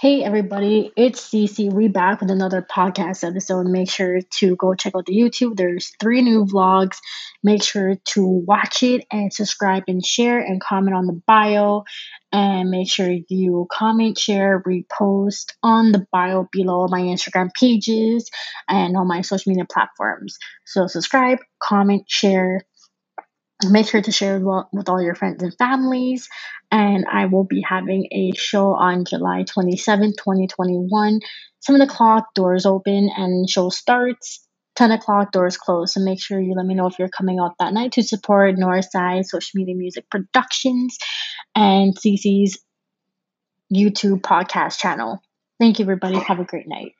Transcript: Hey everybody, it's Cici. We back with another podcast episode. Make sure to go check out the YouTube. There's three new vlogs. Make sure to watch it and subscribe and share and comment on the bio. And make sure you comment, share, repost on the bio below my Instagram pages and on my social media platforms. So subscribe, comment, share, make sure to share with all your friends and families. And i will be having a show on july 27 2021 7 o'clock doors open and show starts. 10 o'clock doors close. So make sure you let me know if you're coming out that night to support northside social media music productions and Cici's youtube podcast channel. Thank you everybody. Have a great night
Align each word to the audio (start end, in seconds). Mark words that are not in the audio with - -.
Hey 0.00 0.22
everybody, 0.22 0.92
it's 0.96 1.28
Cici. 1.28 1.72
We 1.72 1.88
back 1.88 2.20
with 2.20 2.30
another 2.30 2.62
podcast 2.62 3.28
episode. 3.28 3.66
Make 3.66 3.90
sure 3.90 4.20
to 4.38 4.54
go 4.54 4.74
check 4.74 4.94
out 4.94 5.06
the 5.06 5.16
YouTube. 5.16 5.56
There's 5.56 5.90
three 5.98 6.22
new 6.22 6.44
vlogs. 6.44 6.98
Make 7.42 7.64
sure 7.64 7.96
to 8.10 8.24
watch 8.24 8.84
it 8.84 9.04
and 9.10 9.32
subscribe 9.32 9.82
and 9.88 10.06
share 10.06 10.38
and 10.38 10.60
comment 10.60 10.96
on 10.96 11.08
the 11.08 11.20
bio. 11.26 11.82
And 12.30 12.70
make 12.70 12.88
sure 12.88 13.10
you 13.28 13.66
comment, 13.72 14.16
share, 14.16 14.62
repost 14.64 15.54
on 15.64 15.90
the 15.90 16.06
bio 16.12 16.46
below 16.52 16.86
my 16.86 17.00
Instagram 17.00 17.50
pages 17.58 18.30
and 18.68 18.96
on 18.96 19.08
my 19.08 19.22
social 19.22 19.50
media 19.50 19.66
platforms. 19.68 20.38
So 20.64 20.86
subscribe, 20.86 21.38
comment, 21.60 22.04
share, 22.06 22.62
make 23.66 23.88
sure 23.88 24.00
to 24.00 24.12
share 24.12 24.38
with 24.72 24.88
all 24.88 25.02
your 25.02 25.14
friends 25.14 25.42
and 25.42 25.56
families. 25.56 26.28
And 26.70 27.06
i 27.10 27.26
will 27.26 27.44
be 27.44 27.62
having 27.66 28.08
a 28.12 28.32
show 28.36 28.74
on 28.74 29.04
july 29.04 29.44
27 29.44 30.12
2021 30.12 31.20
7 31.60 31.80
o'clock 31.80 32.34
doors 32.34 32.66
open 32.66 33.10
and 33.16 33.48
show 33.48 33.68
starts. 33.68 34.44
10 34.76 34.92
o'clock 34.92 35.32
doors 35.32 35.56
close. 35.56 35.94
So 35.94 36.00
make 36.00 36.22
sure 36.22 36.40
you 36.40 36.54
let 36.54 36.64
me 36.64 36.74
know 36.74 36.86
if 36.86 37.00
you're 37.00 37.08
coming 37.08 37.40
out 37.40 37.56
that 37.58 37.72
night 37.72 37.92
to 37.92 38.02
support 38.04 38.54
northside 38.54 39.24
social 39.24 39.50
media 39.54 39.74
music 39.74 40.08
productions 40.08 40.98
and 41.56 41.98
Cici's 41.98 42.60
youtube 43.74 44.20
podcast 44.20 44.78
channel. 44.78 45.20
Thank 45.58 45.80
you 45.80 45.84
everybody. 45.84 46.18
Have 46.18 46.38
a 46.38 46.44
great 46.44 46.68
night 46.68 46.92